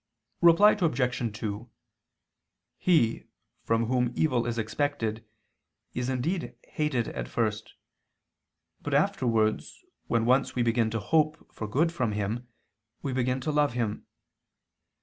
[0.41, 1.37] Reply Obj.
[1.39, 1.69] 2:
[2.79, 3.25] He,
[3.61, 5.23] from whom evil is expected,
[5.93, 7.75] is indeed hated at first;
[8.81, 12.47] but afterwards, when once we begin to hope for good from him,
[13.03, 14.07] we begin to love him.